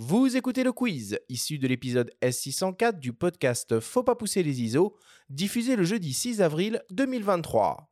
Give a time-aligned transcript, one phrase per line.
[0.00, 4.94] Vous écoutez le quiz, issu de l'épisode S604 du podcast Faut pas pousser les ISO,
[5.28, 7.90] diffusé le jeudi 6 avril 2023.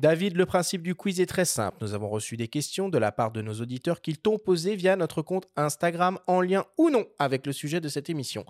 [0.00, 1.76] David, le principe du quiz est très simple.
[1.82, 4.96] Nous avons reçu des questions de la part de nos auditeurs qu'ils t'ont posées via
[4.96, 8.46] notre compte Instagram en lien ou non avec le sujet de cette émission.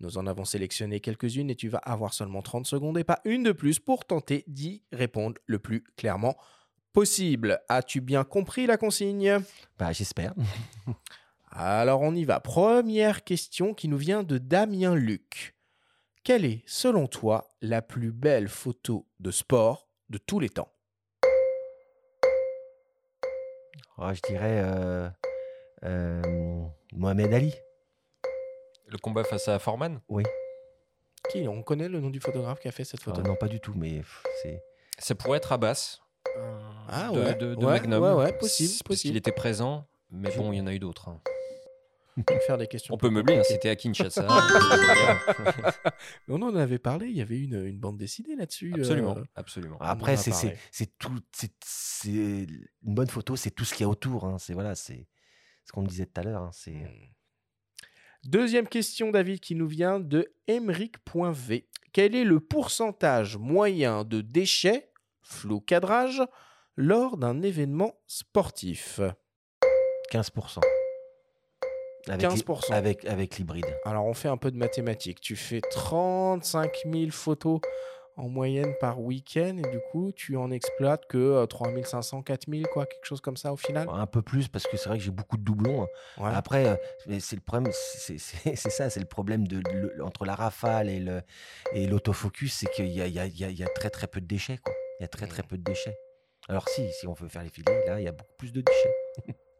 [0.00, 3.42] Nous en avons sélectionné quelques-unes et tu vas avoir seulement 30 secondes et pas une
[3.42, 6.38] de plus pour tenter d'y répondre le plus clairement
[6.94, 7.60] possible.
[7.68, 9.40] As-tu bien compris la consigne?
[9.78, 10.32] Bah, j'espère.
[11.50, 12.40] Alors on y va.
[12.40, 15.54] Première question qui nous vient de Damien Luc.
[16.22, 20.70] Quelle est, selon toi, la plus belle photo de sport de tous les temps?
[23.98, 25.08] Oh, je dirais euh,
[25.84, 26.22] euh,
[26.92, 27.54] Mohamed Ali.
[28.88, 30.00] Le combat face à Foreman?
[30.08, 30.24] Oui.
[31.30, 31.46] Qui?
[31.48, 33.22] On connaît le nom du photographe qui a fait cette Oh, photo?
[33.22, 34.62] non, pas du tout, mais pff, c'est.
[34.98, 36.00] Ça pourrait être Abbas.
[36.88, 38.02] Ah de, ouais, de, de ouais, Magnum.
[38.02, 39.10] ouais, ouais, possible, Parce possible.
[39.12, 41.08] qu'il était présent, mais bon, il y en a eu d'autres.
[41.08, 41.20] hein.
[42.16, 42.94] On peut faire des questions.
[42.94, 44.26] On peut meubler, hein, c'était à Kinshasa.
[46.28, 48.72] On en avait parlé, il y avait une, une bande dessinée là-dessus.
[48.74, 49.78] euh, absolument, absolument.
[49.80, 50.58] Après, c'est c'est parlé.
[50.70, 51.18] c'est tout.
[51.32, 54.24] c'est- C'est une bonne photo, c'est tout ce qu'il y a autour.
[54.26, 54.38] hein.
[54.38, 55.08] C'est voilà, c'est
[55.64, 56.42] ce qu'on disait tout à l'heure.
[56.42, 56.50] hein.
[56.52, 56.86] C'est
[58.24, 61.68] Deuxième question, David, qui nous vient de Emeric.v.
[61.92, 64.90] Quel est le pourcentage moyen de déchets,
[65.22, 66.22] flou cadrage,
[66.76, 69.00] lors d'un événement sportif?
[70.12, 70.60] 15%.
[72.08, 72.68] Avec 15%.
[72.68, 73.66] l'hy- Avec, avec l'hybride.
[73.84, 75.20] Alors, on fait un peu de mathématiques.
[75.20, 77.60] Tu fais 35 000 photos
[78.16, 82.86] en moyenne par week-end et du coup, tu en exploites que euh, 3500, 4000, quoi,
[82.86, 83.88] quelque chose comme ça au final.
[83.90, 85.82] Un peu plus parce que c'est vrai que j'ai beaucoup de doublons.
[85.82, 85.88] hein.
[86.22, 86.30] Ouais.
[86.32, 89.60] Après, euh, c'est le problème, c'est ça, c'est le problème de,
[90.00, 91.22] entre la rafale et le
[91.72, 94.72] et l'autofocus, c'est qu'il y y, a, y y très très peu de déchets, quoi.
[95.00, 95.96] Il y a très très peu de déchets.
[96.48, 98.60] Alors si, si on veut faire les filets, là, il y a beaucoup plus de
[98.60, 98.94] déchets.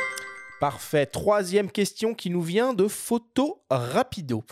[0.61, 1.05] Parfait.
[1.05, 4.43] Troisième question qui nous vient de Photo Rapido.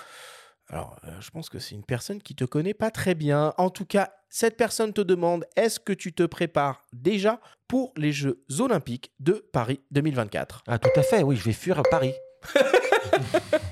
[0.69, 3.54] Alors, euh, je pense que c'est une personne qui te connaît pas très bien.
[3.56, 8.12] En tout cas, cette personne te demande est-ce que tu te prépares déjà pour les
[8.12, 12.14] Jeux Olympiques de Paris 2024 Ah, tout à fait, oui, je vais fuir Paris.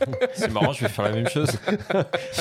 [0.35, 1.51] C'est marrant, je vais faire la même chose.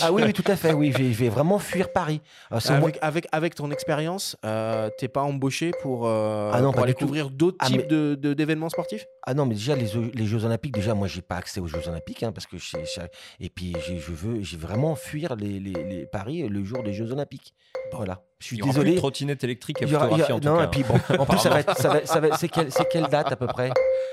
[0.02, 2.22] Ah oui, oui, tout à fait, oui, je vais, je vraiment fuir Paris.
[2.52, 6.94] Moi- avec, ton expérience, euh, t'es pas embauché pour, euh, Ah non, pour pas aller
[6.94, 7.06] du tout.
[7.06, 9.06] couvrir d'autres Ah, types mais- de- de- d'événements sportifs?
[9.26, 11.68] Ah non, mais déjà, les, Jeux- les Jeux Olympiques, déjà, moi, j'ai pas accès aux
[11.68, 13.02] Jeux Olympiques, hein, parce que je, je-
[13.40, 16.94] et puis, j'ai- je veux, j'ai vraiment fuir les, les- les Paris le jour des
[16.94, 17.54] Jeux Olympiques.
[17.94, 18.22] Voilà.
[18.40, 18.92] Je suis Il y aura plus désolé.
[18.94, 20.64] de trottinette électrique à Il y aura- il y en tout non, cas.
[20.64, 23.32] et puis bon, en plus, ça va être, ça va- ça va- c'est quelle, date
[23.32, 23.70] à peu près?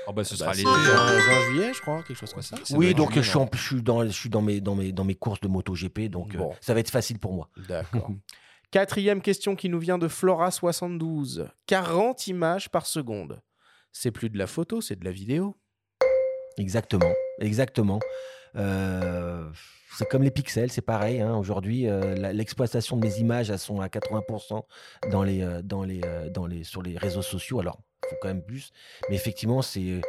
[0.07, 0.69] Oh, bah, ce Bah, sera l'été.
[0.69, 1.19] hein.
[1.49, 2.55] juillet, je crois, quelque chose comme ça.
[2.63, 5.15] Ça Oui, donc je je suis dans, je suis dans mes, dans mes, dans mes
[5.15, 7.49] courses de MotoGP, donc euh, ça va être facile pour moi.
[7.67, 8.11] D'accord.
[8.71, 11.47] Quatrième question qui nous vient de Flora72.
[11.65, 13.41] 40 images par seconde.
[13.91, 15.55] C'est plus de la photo, c'est de la vidéo.
[16.57, 17.99] Exactement, exactement.
[18.55, 19.49] Euh,
[19.97, 21.19] c'est comme les pixels, c'est pareil.
[21.21, 21.35] hein.
[21.35, 24.63] Aujourd'hui, euh, l'exploitation de mes images, elles sont à 80%
[25.11, 27.59] dans les, euh, dans les, euh, dans les, sur les réseaux sociaux.
[27.59, 28.71] Alors, il faut quand même plus.
[29.09, 30.01] Mais effectivement, c'est.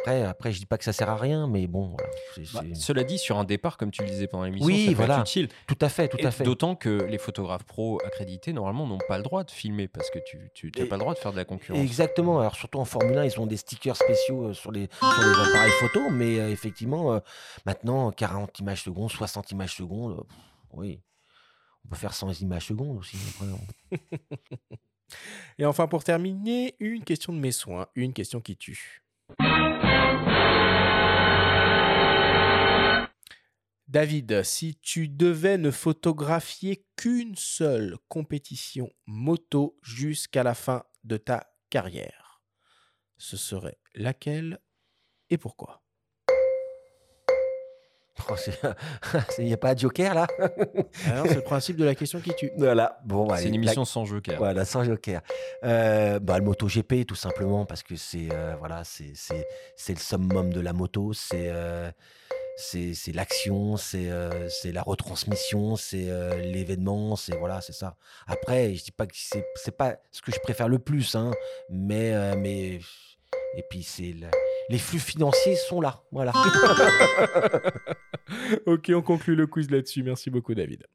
[0.00, 2.10] Après, après, je dis pas que ça sert à rien, mais bon, voilà,
[2.52, 4.96] Bah, cela dit, sur un départ, comme tu le disais pendant l'émission, Oui, ça peut
[4.96, 5.14] voilà.
[5.14, 5.48] être utile.
[5.66, 6.44] tout à fait, tout Et à fait.
[6.44, 10.18] D'autant que les photographes pro accrédités, normalement, n'ont pas le droit de filmer parce que
[10.26, 11.80] tu n'as pas le droit de faire de la concurrence.
[11.82, 12.38] Exactement.
[12.40, 15.48] Alors surtout en Formule 1, ils ont des stickers spéciaux euh, sur les, sur les
[15.48, 17.20] appareils photo, mais euh, effectivement, euh,
[17.64, 20.36] maintenant 40 images secondes, 60 images secondes, pff,
[20.74, 21.00] oui,
[21.84, 23.16] on peut faire 100 images secondes aussi.
[23.30, 23.96] après, on-
[25.58, 29.03] Et enfin, pour terminer, une question de mes soins, une question qui tue.
[33.98, 41.46] David, si tu devais ne photographier qu'une seule compétition moto jusqu'à la fin de ta
[41.70, 42.42] carrière,
[43.18, 44.58] ce serait laquelle
[45.30, 45.80] et pourquoi?
[48.28, 48.34] Oh,
[49.38, 50.26] Il n'y a pas de joker là?
[51.06, 52.50] Alors, c'est le principe de la question qui tue.
[52.56, 52.98] Voilà.
[53.04, 54.38] Bon, C'est une la- émission sans joker.
[54.38, 55.20] Voilà, sans joker.
[55.62, 59.46] Euh, bah, le MotoGP, tout simplement, parce que c'est euh, voilà, c'est c'est
[59.76, 61.90] c'est le summum de la moto, c'est euh,
[62.56, 67.96] c'est l'action, c'est euh, la retransmission, c'est euh, l'événement, c'est voilà, c'est ça.
[68.26, 71.32] Après, je dis pas que c'est pas ce que je préfère le plus, hein,
[71.68, 72.80] mais euh, mais
[73.56, 74.28] et puis c'est le-
[74.70, 76.32] les flux financiers sont là, voilà.
[78.66, 80.02] ok, on conclut le quiz là-dessus.
[80.02, 80.86] Merci beaucoup, David.